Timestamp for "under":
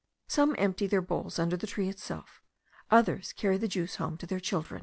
1.37-1.55